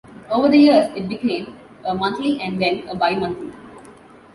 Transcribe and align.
Over 0.31 0.49
the 0.49 0.57
years 0.57 0.89
it 0.95 1.07
became 1.07 1.59
a 1.85 1.93
monthly 1.93 2.41
and 2.41 2.59
then 2.59 2.87
a 2.89 2.95
bi-monthly. 2.95 3.51